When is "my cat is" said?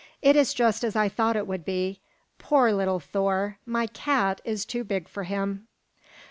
3.67-4.65